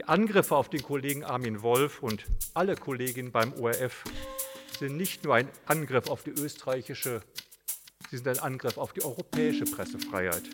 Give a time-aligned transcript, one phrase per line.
[0.00, 4.04] Die Angriffe auf den Kollegen Armin Wolf und alle Kolleginnen beim ORF
[4.78, 7.20] sind nicht nur ein Angriff auf die österreichische,
[8.10, 10.44] sie sind ein Angriff auf die europäische Pressefreiheit.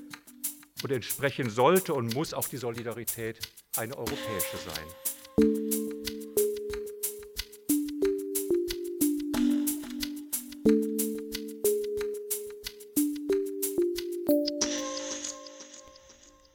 [0.83, 3.39] Und entsprechend sollte und muss auch die Solidarität
[3.77, 4.85] eine europäische sein.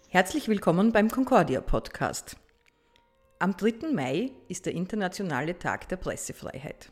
[0.10, 2.36] Herzlich willkommen beim Concordia Podcast.
[3.41, 3.91] Am 3.
[3.91, 6.91] Mai ist der Internationale Tag der Pressefreiheit.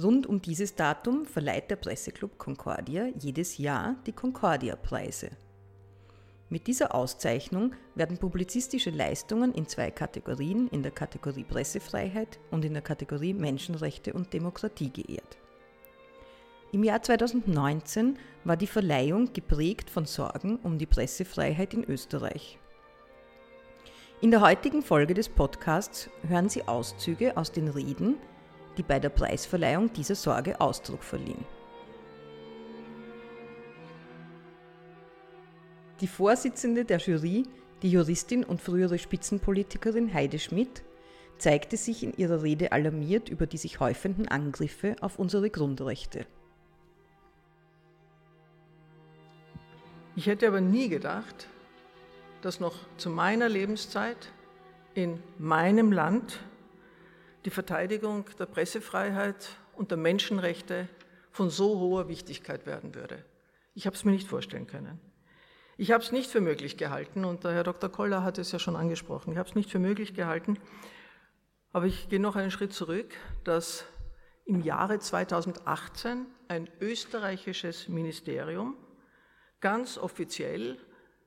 [0.00, 5.30] Rund um dieses Datum verleiht der Presseclub Concordia jedes Jahr die Concordia-Preise.
[6.50, 12.74] Mit dieser Auszeichnung werden publizistische Leistungen in zwei Kategorien, in der Kategorie Pressefreiheit und in
[12.74, 15.36] der Kategorie Menschenrechte und Demokratie geehrt.
[16.70, 22.60] Im Jahr 2019 war die Verleihung geprägt von Sorgen um die Pressefreiheit in Österreich.
[24.22, 28.16] In der heutigen Folge des Podcasts hören Sie Auszüge aus den Reden,
[28.78, 31.44] die bei der Preisverleihung dieser Sorge Ausdruck verliehen.
[36.00, 37.42] Die Vorsitzende der Jury,
[37.82, 40.82] die Juristin und frühere Spitzenpolitikerin Heide Schmidt,
[41.36, 46.24] zeigte sich in ihrer Rede alarmiert über die sich häufenden Angriffe auf unsere Grundrechte.
[50.16, 51.48] Ich hätte aber nie gedacht,
[52.42, 54.32] dass noch zu meiner Lebenszeit
[54.94, 56.40] in meinem Land
[57.44, 60.88] die Verteidigung der Pressefreiheit und der Menschenrechte
[61.30, 63.24] von so hoher Wichtigkeit werden würde.
[63.74, 64.98] Ich habe es mir nicht vorstellen können.
[65.76, 67.90] Ich habe es nicht für möglich gehalten, und der Herr Dr.
[67.90, 70.58] Koller hat es ja schon angesprochen, ich habe es nicht für möglich gehalten,
[71.72, 73.14] aber ich gehe noch einen Schritt zurück,
[73.44, 73.84] dass
[74.46, 78.76] im Jahre 2018 ein österreichisches Ministerium
[79.60, 80.78] ganz offiziell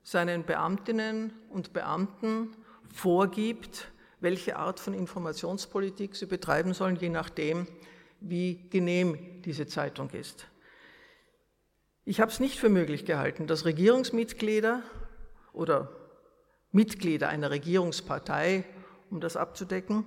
[0.04, 2.56] seinen Beamtinnen und Beamten
[2.94, 7.68] vorgibt, welche Art von Informationspolitik sie betreiben sollen, je nachdem,
[8.20, 10.48] wie genehm diese Zeitung ist.
[12.06, 14.84] Ich habe es nicht für möglich gehalten, dass Regierungsmitglieder
[15.54, 15.92] oder
[16.72, 18.66] Mitglieder einer Regierungspartei,
[19.10, 20.06] um das abzudecken,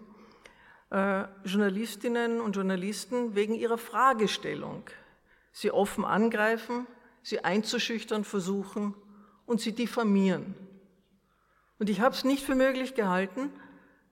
[0.91, 4.84] äh, Journalistinnen und Journalisten wegen ihrer Fragestellung
[5.53, 6.86] sie offen angreifen,
[7.22, 8.94] sie einzuschüchtern versuchen
[9.47, 10.54] und sie diffamieren.
[11.78, 13.50] Und ich habe es nicht für möglich gehalten,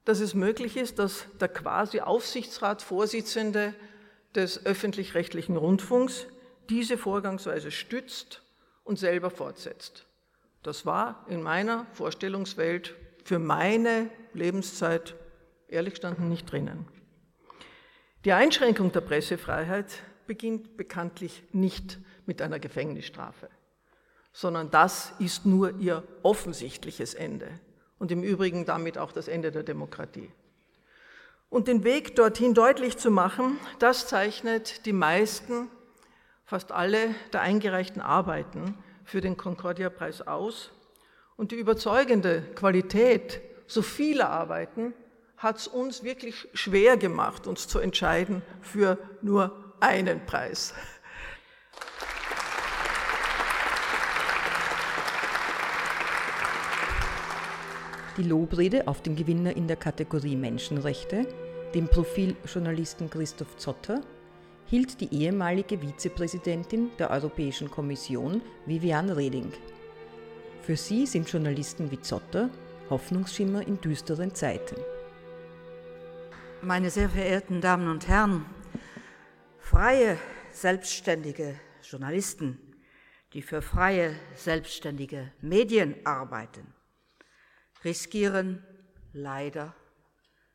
[0.05, 3.75] dass es möglich ist, dass der quasi Aufsichtsratsvorsitzende
[4.35, 6.27] des öffentlich-rechtlichen Rundfunks
[6.69, 8.43] diese Vorgangsweise stützt
[8.85, 10.07] und selber fortsetzt.
[10.63, 15.15] Das war in meiner Vorstellungswelt für meine Lebenszeit
[15.69, 16.87] ehrlich gestanden nicht drinnen.
[18.25, 23.49] Die Einschränkung der Pressefreiheit beginnt bekanntlich nicht mit einer Gefängnisstrafe,
[24.33, 27.49] sondern das ist nur ihr offensichtliches Ende
[27.99, 30.31] und im Übrigen damit auch das Ende der Demokratie.
[31.49, 35.69] Und den Weg dorthin deutlich zu machen, das zeichnet die meisten,
[36.45, 40.71] fast alle der eingereichten Arbeiten für den Concordia-Preis aus.
[41.37, 44.95] Und die überzeugende Qualität so vieler Arbeiten
[45.37, 50.75] hat es uns wirklich schwer gemacht, uns zu entscheiden für nur einen Preis.
[58.21, 61.27] Die Lobrede auf den Gewinner in der Kategorie Menschenrechte,
[61.73, 64.03] dem Profiljournalisten Christoph Zotter,
[64.67, 69.51] hielt die ehemalige Vizepräsidentin der Europäischen Kommission Vivian Reding.
[70.61, 72.51] Für sie sind Journalisten wie Zotter
[72.91, 74.77] Hoffnungsschimmer in düsteren Zeiten.
[76.61, 78.45] Meine sehr verehrten Damen und Herren,
[79.59, 80.19] freie,
[80.53, 82.59] selbstständige Journalisten,
[83.33, 86.75] die für freie, selbstständige Medien arbeiten,
[87.85, 88.65] riskieren
[89.13, 89.75] leider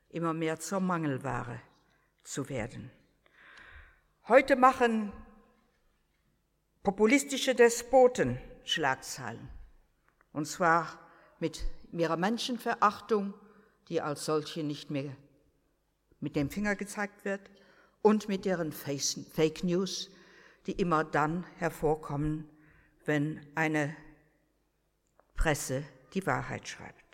[0.09, 1.62] immer mehr zur Mangelware
[2.24, 2.91] zu werden.
[4.28, 5.12] Heute machen
[6.84, 9.50] populistische Despoten Schlagzeilen,
[10.31, 11.00] und zwar
[11.39, 13.33] mit ihrer Menschenverachtung,
[13.89, 15.16] die als solche nicht mehr
[16.19, 17.51] mit dem Finger gezeigt wird,
[18.01, 20.12] und mit deren Fake News,
[20.68, 22.48] die immer dann hervorkommen,
[23.06, 23.95] wenn eine
[25.36, 25.83] Presse
[26.13, 27.05] die Wahrheit schreibt.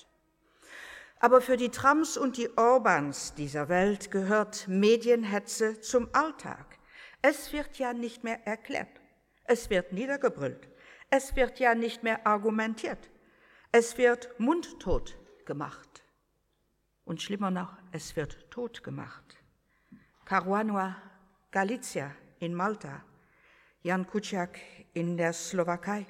[1.24, 6.80] Aber für die Trumps und die Orbans dieser Welt gehört Medienhetze zum Alltag.
[7.22, 9.00] Es wird ja nicht mehr erklärt.
[9.44, 10.68] Es wird niedergebrüllt.
[11.12, 13.12] Es wird ja nicht mehr argumentiert.
[13.72, 15.16] Es wird mundtot
[15.46, 16.04] gemacht.
[17.06, 19.38] Und schlimmer noch, es wird tot gemacht.
[20.26, 20.96] Caruana
[21.52, 23.04] Galizia in Malta,
[23.84, 24.58] Jan Kuciak
[24.94, 26.08] in der Slowakei,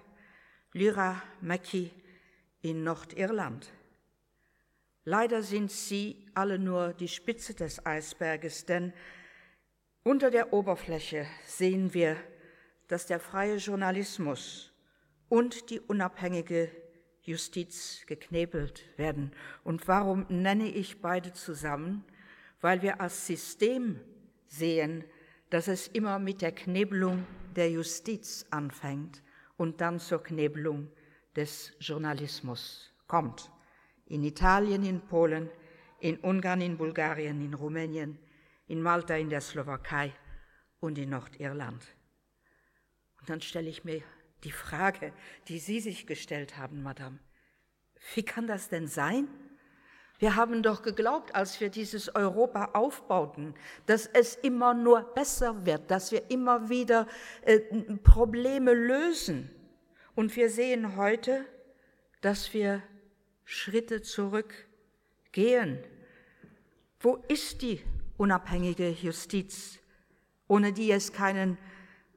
[0.71, 1.91] Lyra Maki
[2.61, 3.73] in Nordirland,
[5.03, 8.93] Leider sind sie alle nur die Spitze des Eisberges, denn
[10.03, 12.17] unter der Oberfläche sehen wir,
[12.87, 14.71] dass der freie Journalismus
[15.29, 16.69] und die unabhängige
[17.23, 19.31] Justiz geknebelt werden.
[19.63, 22.03] Und warum nenne ich beide zusammen?
[22.59, 23.99] Weil wir als System
[24.47, 25.03] sehen,
[25.49, 27.25] dass es immer mit der Knebelung
[27.55, 29.23] der Justiz anfängt
[29.57, 30.89] und dann zur Knebelung
[31.35, 33.51] des Journalismus kommt.
[34.11, 35.49] In Italien, in Polen,
[35.99, 38.19] in Ungarn, in Bulgarien, in Rumänien,
[38.67, 40.11] in Malta, in der Slowakei
[40.81, 41.81] und in Nordirland.
[43.19, 44.01] Und dann stelle ich mir
[44.43, 45.13] die Frage,
[45.47, 47.19] die Sie sich gestellt haben, Madame.
[48.13, 49.29] Wie kann das denn sein?
[50.19, 53.55] Wir haben doch geglaubt, als wir dieses Europa aufbauten,
[53.85, 57.07] dass es immer nur besser wird, dass wir immer wieder
[57.43, 57.59] äh,
[58.03, 59.49] Probleme lösen.
[60.15, 61.45] Und wir sehen heute,
[62.19, 62.83] dass wir
[63.45, 65.83] Schritte zurückgehen.
[66.99, 67.81] Wo ist die
[68.17, 69.79] unabhängige Justiz,
[70.47, 71.57] ohne die es keinen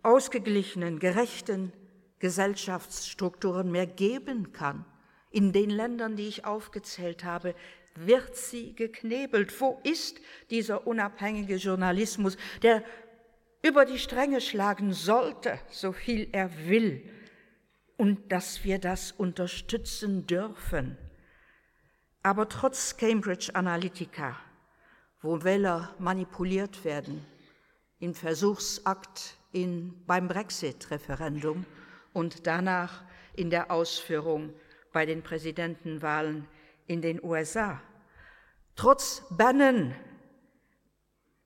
[0.02, 1.72] ausgeglichenen, gerechten
[2.18, 4.84] Gesellschaftsstrukturen mehr geben kann?
[5.30, 7.54] In den Ländern, die ich aufgezählt habe,
[7.96, 9.58] wird sie geknebelt.
[9.60, 12.84] Wo ist dieser unabhängige Journalismus, der
[13.62, 17.02] über die Stränge schlagen sollte, so viel er will,
[17.96, 20.98] und dass wir das unterstützen dürfen?
[22.24, 24.34] Aber trotz Cambridge Analytica,
[25.20, 27.22] wo Wähler manipuliert werden,
[27.98, 31.66] im Versuchsakt in, beim Brexit-Referendum
[32.14, 33.04] und danach
[33.36, 34.54] in der Ausführung
[34.90, 36.48] bei den Präsidentenwahlen
[36.86, 37.78] in den USA.
[38.74, 39.94] Trotz Bannon,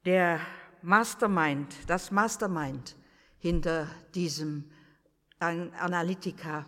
[0.05, 0.41] der
[0.83, 2.95] Mastermind, das Mastermind
[3.41, 4.71] hinter diesem
[5.41, 6.67] Analytiker,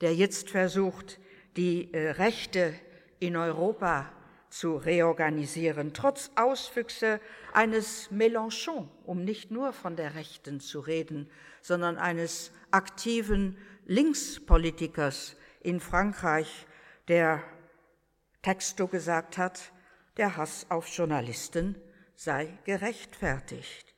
[0.00, 1.20] der jetzt versucht,
[1.56, 2.74] die äh, Rechte
[3.26, 4.12] in Europa
[4.50, 7.20] zu reorganisieren, trotz Auswüchse
[7.52, 11.28] eines Mélenchon, um nicht nur von der Rechten zu reden,
[11.60, 13.56] sondern eines aktiven
[13.86, 16.66] Linkspolitikers in Frankreich,
[17.08, 17.42] der
[18.42, 19.72] Texto gesagt hat,
[20.16, 21.74] der Hass auf Journalisten
[22.14, 23.94] sei gerechtfertigt.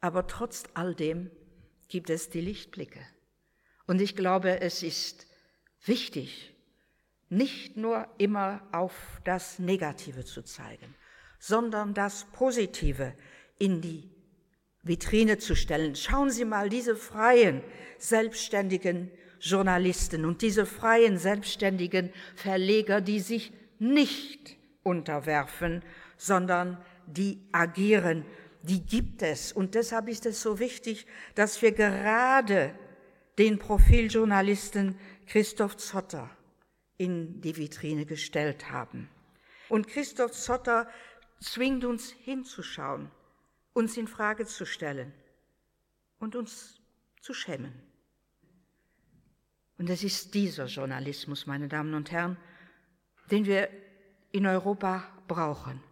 [0.00, 1.30] Aber trotz all dem
[1.88, 3.00] gibt es die Lichtblicke.
[3.86, 5.26] Und ich glaube, es ist
[5.84, 6.53] wichtig,
[7.28, 8.92] nicht nur immer auf
[9.24, 10.94] das Negative zu zeigen,
[11.38, 13.14] sondern das Positive
[13.58, 14.10] in die
[14.82, 15.96] Vitrine zu stellen.
[15.96, 17.62] Schauen Sie mal diese freien,
[17.98, 19.10] selbstständigen
[19.40, 25.82] Journalisten und diese freien, selbstständigen Verleger, die sich nicht unterwerfen,
[26.16, 28.24] sondern die agieren,
[28.62, 29.52] die gibt es.
[29.52, 32.74] Und deshalb ist es so wichtig, dass wir gerade
[33.38, 36.30] den Profiljournalisten Christoph Zotter
[36.96, 39.08] in die Vitrine gestellt haben.
[39.68, 40.88] Und Christoph Zotter
[41.40, 43.10] zwingt uns hinzuschauen,
[43.72, 45.12] uns in Frage zu stellen
[46.18, 46.80] und uns
[47.20, 47.72] zu schämen.
[49.78, 52.36] Und es ist dieser Journalismus, meine Damen und Herren,
[53.30, 53.68] den wir
[54.30, 55.82] in Europa brauchen.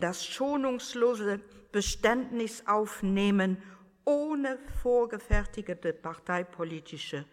[0.00, 1.40] Das schonungslose
[1.72, 3.62] Beständnis aufnehmen
[4.04, 7.24] ohne vorgefertigte parteipolitische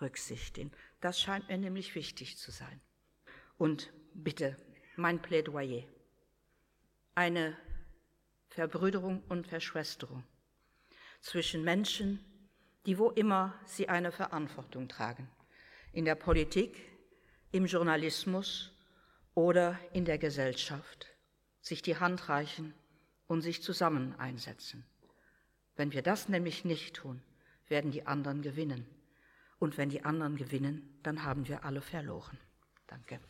[0.00, 0.72] Rücksichten.
[1.06, 2.80] Das scheint mir nämlich wichtig zu sein.
[3.58, 4.56] Und bitte,
[4.96, 5.84] mein Plädoyer.
[7.14, 7.56] Eine
[8.48, 10.24] Verbrüderung und Verschwesterung
[11.20, 12.24] zwischen Menschen,
[12.86, 15.30] die wo immer sie eine Verantwortung tragen,
[15.92, 16.76] in der Politik,
[17.52, 18.72] im Journalismus
[19.34, 21.06] oder in der Gesellschaft,
[21.60, 22.74] sich die Hand reichen
[23.28, 24.84] und sich zusammen einsetzen.
[25.76, 27.22] Wenn wir das nämlich nicht tun,
[27.68, 28.88] werden die anderen gewinnen.
[29.58, 32.38] Und wenn die anderen gewinnen, dann haben wir alle verloren.
[32.86, 33.20] Danke.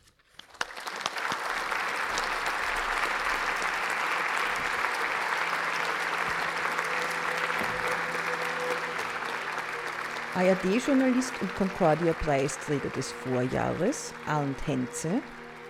[10.35, 15.23] ARD-Journalist und Concordia-Preisträger des Vorjahres, Arndt Henze,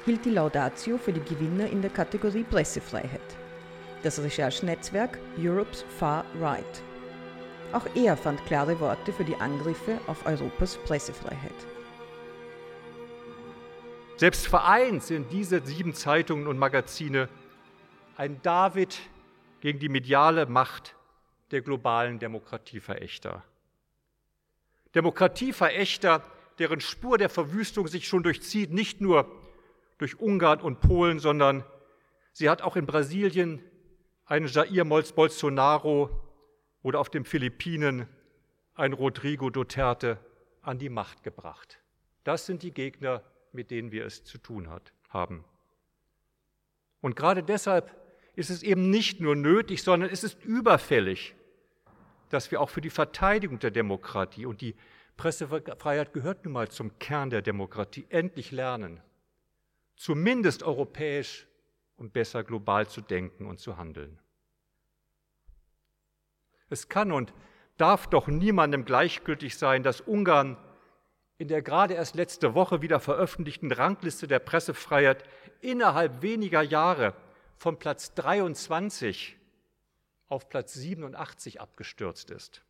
[0.04, 3.38] hielt die Laudatio für die Gewinner in der Kategorie Pressefreiheit.
[4.04, 6.66] Das Recherchenetzwerk Europe's Far Right.
[7.74, 11.52] Auch er fand klare Worte für die Angriffe auf Europas Pressefreiheit.
[14.16, 17.30] Selbst vereint sind diese sieben Zeitungen und Magazine
[18.16, 18.98] ein David
[19.60, 20.96] gegen die mediale Macht
[21.52, 23.44] der globalen Demokratieverächter.
[24.96, 26.24] Demokratieverächter,
[26.58, 29.30] deren Spur der Verwüstung sich schon durchzieht, nicht nur
[29.98, 31.64] durch Ungarn und Polen, sondern
[32.32, 33.62] sie hat auch in Brasilien
[34.26, 36.27] einen Jair Bolsonaro
[36.88, 38.08] oder auf den Philippinen
[38.74, 40.18] einen Rodrigo Duterte
[40.62, 41.82] an die Macht gebracht.
[42.24, 45.44] Das sind die Gegner, mit denen wir es zu tun hat, haben.
[47.02, 47.94] Und gerade deshalb
[48.36, 51.36] ist es eben nicht nur nötig, sondern es ist überfällig,
[52.30, 54.74] dass wir auch für die Verteidigung der Demokratie und die
[55.18, 59.02] Pressefreiheit gehört nun mal zum Kern der Demokratie, endlich lernen,
[59.98, 61.48] zumindest europäisch
[61.98, 64.20] und besser global zu denken und zu handeln.
[66.70, 67.34] Es kann und
[67.78, 70.58] darf doch niemandem gleichgültig sein, dass Ungarn
[71.38, 75.24] in der gerade erst letzte Woche wieder veröffentlichten Rangliste der Pressefreiheit
[75.62, 77.14] innerhalb weniger Jahre
[77.56, 79.38] von Platz 23
[80.30, 82.64] auf Platz 87 abgestürzt ist.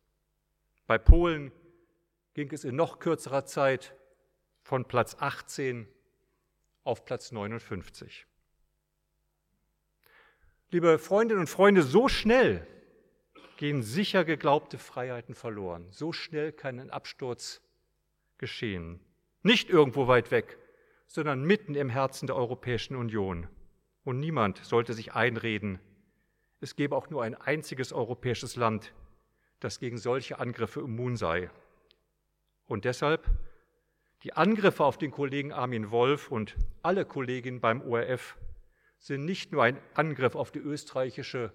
[0.86, 1.50] Bei Polen
[2.34, 3.94] ging es in noch kürzerer Zeit
[4.62, 5.88] von Platz 18
[6.84, 8.26] auf Platz 59.
[10.70, 12.66] Liebe Freundinnen und Freunde, so schnell
[13.58, 15.88] gehen sicher geglaubte Freiheiten verloren.
[15.90, 17.60] So schnell kann ein Absturz
[18.38, 19.00] geschehen.
[19.42, 20.56] Nicht irgendwo weit weg,
[21.08, 23.48] sondern mitten im Herzen der Europäischen Union.
[24.04, 25.80] Und niemand sollte sich einreden,
[26.60, 28.94] es gebe auch nur ein einziges europäisches Land,
[29.60, 31.50] das gegen solche Angriffe immun sei.
[32.66, 33.26] Und deshalb
[34.22, 38.36] die Angriffe auf den Kollegen Armin Wolf und alle Kolleginnen beim ORF
[38.98, 41.52] sind nicht nur ein Angriff auf die österreichische,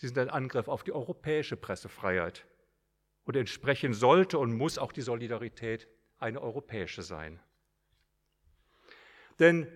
[0.00, 2.46] sie sind ein Angriff auf die europäische Pressefreiheit.
[3.24, 5.88] Und entsprechend sollte und muss auch die Solidarität
[6.18, 7.38] eine europäische sein.
[9.38, 9.68] Denn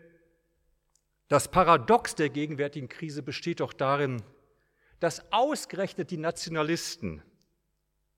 [1.29, 4.23] das Paradox der gegenwärtigen Krise besteht doch darin,
[4.99, 7.23] dass ausgerechnet die Nationalisten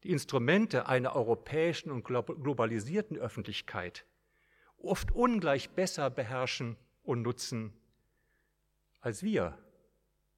[0.04, 4.06] die Instrumente einer europäischen und globalisierten Öffentlichkeit
[4.78, 7.72] oft ungleich besser beherrschen und nutzen
[9.00, 9.58] als wir,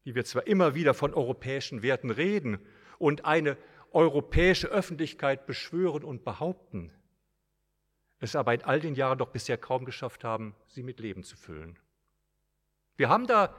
[0.08, 2.58] die wir zwar immer wieder von europäischen Werten reden
[2.96, 3.58] und eine
[3.92, 6.90] europäische Öffentlichkeit beschwören und behaupten,
[8.18, 11.36] es aber in all den Jahren doch bisher kaum geschafft haben, sie mit Leben zu
[11.36, 11.78] füllen.
[12.96, 13.54] Wir haben da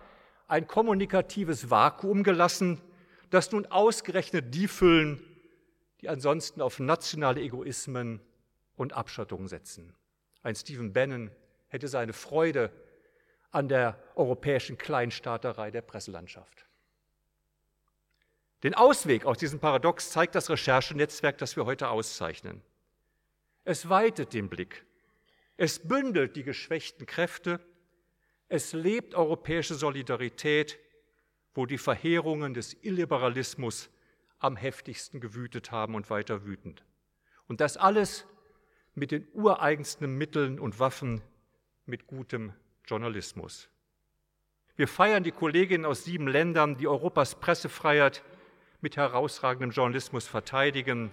[0.47, 2.81] ein kommunikatives Vakuum gelassen,
[3.29, 5.21] das nun ausgerechnet die füllen,
[6.01, 8.21] die ansonsten auf nationale Egoismen
[8.75, 9.93] und Abschottung setzen.
[10.41, 11.29] Ein Stephen Bannon
[11.67, 12.71] hätte seine Freude
[13.51, 16.65] an der europäischen Kleinstaaterei der Presselandschaft.
[18.63, 22.61] Den Ausweg aus diesem Paradox zeigt das Recherchenetzwerk, das wir heute auszeichnen.
[23.63, 24.85] Es weitet den Blick.
[25.55, 27.59] Es bündelt die geschwächten Kräfte.
[28.49, 30.77] Es lebt europäische Solidarität,
[31.53, 33.89] wo die Verheerungen des Illiberalismus
[34.39, 36.83] am heftigsten gewütet haben und weiter wütend.
[37.47, 38.25] Und das alles
[38.95, 41.21] mit den ureigensten Mitteln und Waffen,
[41.85, 42.53] mit gutem
[42.89, 43.69] Journalismus.
[44.75, 48.23] Wir feiern die Kolleginnen aus sieben Ländern, die Europas Pressefreiheit
[48.81, 51.11] mit herausragendem Journalismus verteidigen.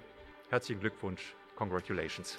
[0.49, 1.35] Herzlichen Glückwunsch.
[1.56, 2.38] Congratulations.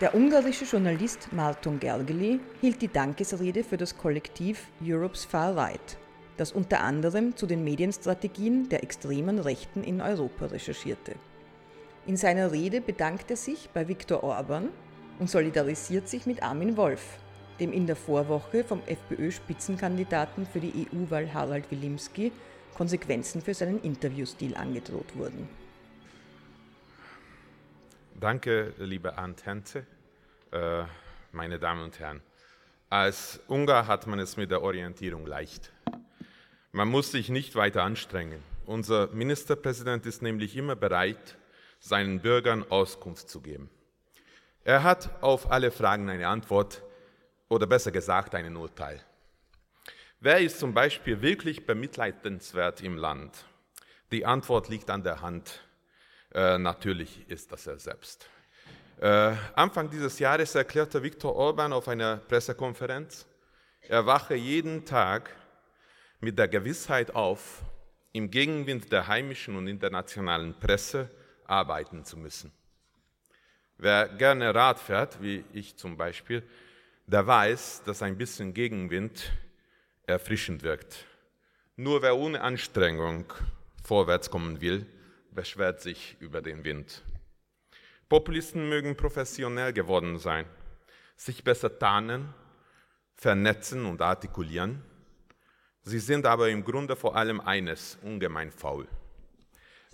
[0.00, 5.98] Der ungarische Journalist Marton Gergely hielt die Dankesrede für das Kollektiv Europe's Far Right,
[6.36, 11.14] das unter anderem zu den Medienstrategien der extremen Rechten in Europa recherchierte.
[12.06, 14.68] In seiner Rede bedankt er sich bei Viktor Orban
[15.18, 17.18] und solidarisiert sich mit Armin Wolf,
[17.60, 22.30] dem in der Vorwoche vom FPÖ-Spitzenkandidaten für die EU-Wahl Harald Wilimski
[22.74, 25.48] Konsequenzen für seinen Interviewstil angedroht wurden.
[28.20, 29.86] Danke, liebe Antente,
[30.50, 30.82] äh,
[31.32, 32.20] meine Damen und Herren.
[32.90, 35.72] Als Ungar hat man es mit der Orientierung leicht.
[36.72, 38.42] Man muss sich nicht weiter anstrengen.
[38.66, 41.36] Unser Ministerpräsident ist nämlich immer bereit,
[41.84, 43.68] seinen Bürgern Auskunft zu geben.
[44.64, 46.82] Er hat auf alle Fragen eine Antwort
[47.50, 49.02] oder besser gesagt einen Urteil.
[50.18, 53.44] Wer ist zum Beispiel wirklich bemitleidenswert im Land?
[54.12, 55.62] Die Antwort liegt an der Hand.
[56.32, 58.30] Äh, natürlich ist das er selbst.
[58.98, 63.26] Äh, Anfang dieses Jahres erklärte Viktor Orban auf einer Pressekonferenz,
[63.82, 65.30] er wache jeden Tag
[66.20, 67.60] mit der Gewissheit auf,
[68.12, 71.10] im Gegenwind der heimischen und internationalen Presse
[71.46, 72.52] arbeiten zu müssen.
[73.76, 76.42] Wer gerne Rad fährt, wie ich zum Beispiel,
[77.06, 79.32] der weiß, dass ein bisschen Gegenwind
[80.06, 81.06] erfrischend wirkt.
[81.76, 83.32] Nur wer ohne Anstrengung
[83.82, 84.86] vorwärts kommen will,
[85.32, 87.02] beschwert sich über den Wind.
[88.08, 90.46] Populisten mögen professionell geworden sein,
[91.16, 92.32] sich besser tarnen,
[93.16, 94.82] vernetzen und artikulieren.
[95.82, 98.86] Sie sind aber im Grunde vor allem eines, ungemein faul.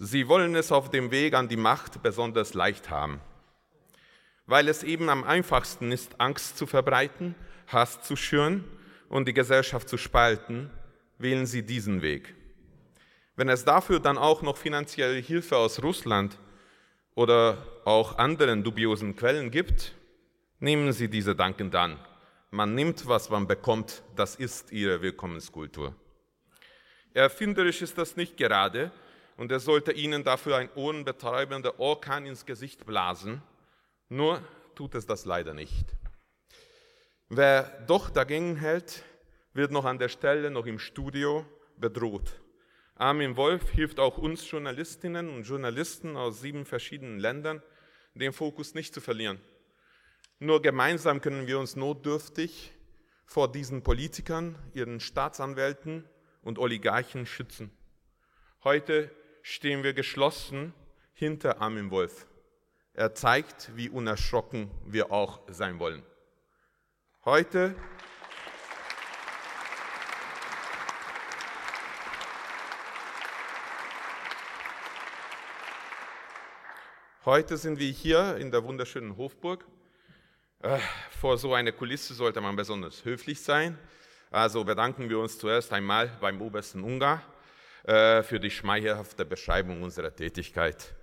[0.00, 3.21] Sie wollen es auf dem Weg an die Macht besonders leicht haben,
[4.47, 7.37] weil es eben am einfachsten ist, Angst zu verbreiten,
[7.69, 8.64] Hass zu schüren
[9.09, 10.71] und die Gesellschaft zu spalten,
[11.19, 12.35] wählen sie diesen Weg.
[13.37, 16.37] Wenn es dafür dann auch noch finanzielle Hilfe aus Russland
[17.14, 19.95] oder auch anderen dubiosen Quellen gibt,
[20.62, 21.99] Nehmen Sie diese dankend an.
[22.50, 25.95] Man nimmt, was man bekommt, das ist Ihre Willkommenskultur.
[27.14, 28.92] Erfinderisch ist das nicht gerade
[29.40, 33.40] und er sollte Ihnen dafür ein ohrenbetäubender Orkan ins Gesicht blasen,
[34.11, 34.42] nur
[34.75, 35.87] tut es das leider nicht.
[37.30, 39.02] Wer doch dagegen hält,
[39.54, 41.47] wird noch an der Stelle, noch im Studio
[41.78, 42.38] bedroht.
[42.97, 47.62] Armin Wolf hilft auch uns Journalistinnen und Journalisten aus sieben verschiedenen Ländern,
[48.12, 49.40] den Fokus nicht zu verlieren.
[50.38, 52.73] Nur gemeinsam können wir uns notdürftig
[53.25, 56.06] vor diesen Politikern, ihren Staatsanwälten
[56.42, 57.70] und Oligarchen schützen.
[58.64, 59.11] Heute
[59.42, 60.75] stehen wir geschlossen
[61.12, 62.26] hinter Armin Wolf.
[62.94, 66.02] Er zeigt, wie unerschrocken wir auch sein wollen.
[67.25, 67.75] Heute
[77.26, 79.66] Heute sind wir hier in der wunderschönen Hofburg.
[80.61, 80.78] Äh,
[81.11, 83.78] vor so einer Kulisse sollte man besonders höflich sein.
[84.30, 87.23] Also bedanken wir uns zuerst einmal beim obersten Ungar
[87.84, 90.94] für die schmeichelhafte Beschreibung unserer Tätigkeit.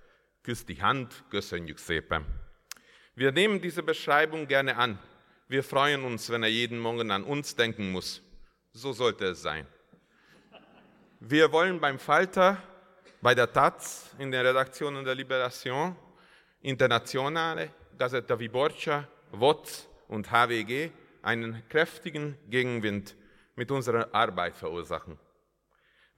[0.42, 2.24] Küsst die Hand, köszönjük szépen.
[3.14, 4.98] Wir nehmen diese Beschreibung gerne an.
[5.48, 8.22] Wir freuen uns, wenn er jeden Morgen an uns denken muss.
[8.72, 9.66] So sollte es sein.
[11.20, 12.62] Wir wollen beim Falter,
[13.20, 15.96] bei der Taz, in den Redaktionen der Liberation
[16.60, 20.90] Internationale, Gazzetta Viborcia, WOTS und HWG
[21.22, 23.16] einen kräftigen Gegenwind
[23.56, 25.18] mit unserer Arbeit verursachen.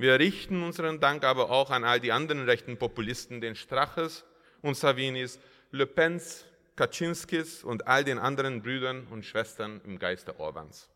[0.00, 4.25] Wir richten unseren Dank aber auch an all die anderen rechten Populisten, den Straches
[4.62, 5.38] und Savinis,
[5.73, 10.88] Le Pens, Kaczynskis und all den anderen Brüdern und Schwestern im Geiste Orbans.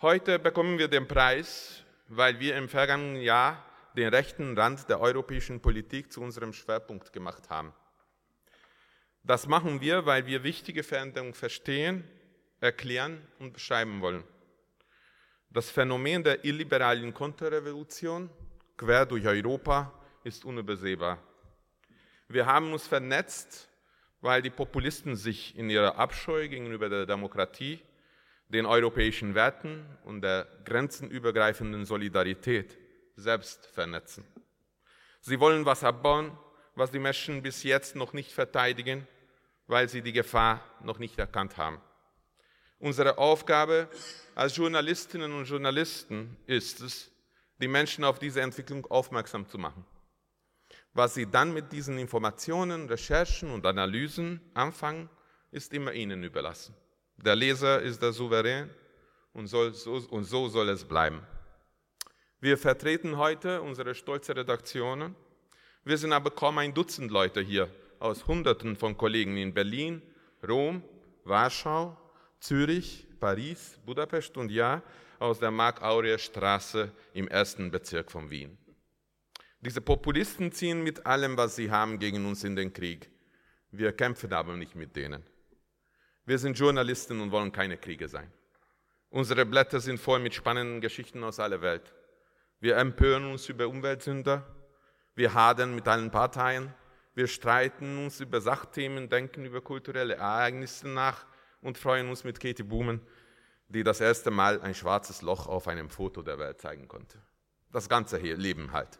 [0.00, 3.64] Heute bekommen wir den Preis, weil wir im vergangenen Jahr
[3.96, 7.72] den rechten Rand der europäischen Politik zu unserem Schwerpunkt gemacht haben.
[9.22, 12.02] Das machen wir, weil wir wichtige Veränderungen verstehen,
[12.58, 14.24] erklären und beschreiben wollen.
[15.52, 18.30] Das Phänomen der illiberalen Konterrevolution
[18.78, 19.92] quer durch Europa
[20.24, 21.18] ist unübersehbar.
[22.26, 23.68] Wir haben uns vernetzt,
[24.22, 27.80] weil die Populisten sich in ihrer Abscheu gegenüber der Demokratie,
[28.48, 32.78] den europäischen Werten und der grenzenübergreifenden Solidarität
[33.16, 34.24] selbst vernetzen.
[35.20, 36.32] Sie wollen was abbauen,
[36.76, 39.06] was die Menschen bis jetzt noch nicht verteidigen,
[39.66, 41.78] weil sie die Gefahr noch nicht erkannt haben.
[42.82, 43.88] Unsere Aufgabe
[44.34, 47.10] als Journalistinnen und Journalisten ist es,
[47.58, 49.86] die Menschen auf diese Entwicklung aufmerksam zu machen.
[50.92, 55.08] Was sie dann mit diesen Informationen, Recherchen und Analysen anfangen,
[55.50, 56.74] ist immer ihnen überlassen.
[57.16, 58.68] Der Leser ist der Souverän
[59.32, 61.26] und, soll, so, und so soll es bleiben.
[62.40, 65.16] Wir vertreten heute unsere stolze Redaktionen
[65.84, 67.68] wir sind aber kaum ein Dutzend Leute hier
[67.98, 70.00] aus Hunderten von Kollegen in Berlin,
[70.48, 70.84] Rom,
[71.24, 71.96] Warschau,
[72.42, 74.82] Zürich, Paris, Budapest und ja,
[75.20, 78.58] aus der Mark-Aureer-Straße im ersten Bezirk von Wien.
[79.60, 83.08] Diese Populisten ziehen mit allem, was sie haben, gegen uns in den Krieg.
[83.70, 85.22] Wir kämpfen aber nicht mit denen.
[86.24, 88.32] Wir sind Journalisten und wollen keine Kriege sein.
[89.10, 91.94] Unsere Blätter sind voll mit spannenden Geschichten aus aller Welt.
[92.58, 94.44] Wir empören uns über Umweltsünder,
[95.14, 96.74] wir hadern mit allen Parteien.
[97.14, 101.24] Wir streiten uns über Sachthemen, denken über kulturelle Ereignisse nach
[101.62, 103.00] und freuen uns mit Katie Boomen,
[103.68, 107.18] die das erste Mal ein schwarzes Loch auf einem Foto der Welt zeigen konnte.
[107.70, 108.98] Das ganze hier Leben halt.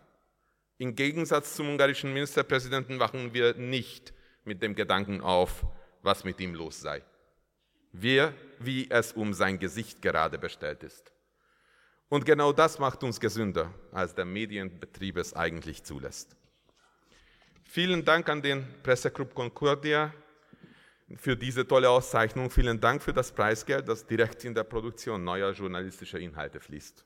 [0.79, 5.65] Im Gegensatz zum ungarischen Ministerpräsidenten wachen wir nicht mit dem Gedanken auf,
[6.03, 7.03] was mit ihm los sei.
[7.93, 11.13] Wir, wie es um sein Gesicht gerade bestellt ist.
[12.09, 16.37] Und genau das macht uns gesünder, als der Medienbetrieb es eigentlich zulässt.
[17.65, 20.13] Vielen Dank an den Presseclub Concordia
[21.17, 22.51] für diese tolle Auszeichnung.
[22.51, 27.05] Vielen Dank für das Preisgeld, das direkt in der Produktion neuer journalistischer Inhalte fließt.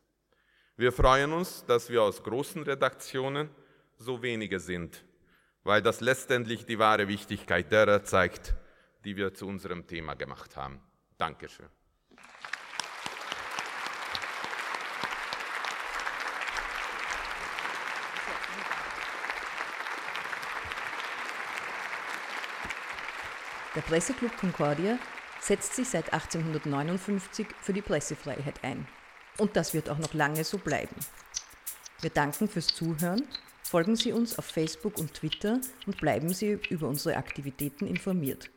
[0.76, 3.48] Wir freuen uns, dass wir aus großen Redaktionen
[3.96, 5.04] so wenige sind,
[5.64, 8.54] weil das letztendlich die wahre Wichtigkeit derer zeigt,
[9.04, 10.80] die wir zu unserem Thema gemacht haben.
[11.16, 11.68] Dankeschön.
[23.76, 24.98] Der Presseclub Concordia
[25.38, 28.88] setzt sich seit 1859 für die Pressefreiheit ein.
[29.36, 30.96] Und das wird auch noch lange so bleiben.
[32.00, 33.22] Wir danken fürs Zuhören,
[33.62, 38.48] folgen Sie uns auf Facebook und Twitter und bleiben Sie über unsere Aktivitäten informiert.